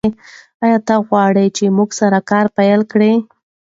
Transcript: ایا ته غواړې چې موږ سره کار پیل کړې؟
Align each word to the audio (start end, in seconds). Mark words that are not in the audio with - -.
ایا 0.63 0.77
ته 0.87 0.95
غواړې 1.07 1.45
چې 1.57 1.65
موږ 1.77 1.89
سره 1.99 2.17
کار 2.29 2.45
پیل 2.57 2.81
کړې؟ 2.91 3.13